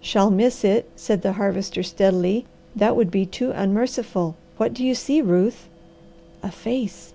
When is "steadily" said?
1.84-2.46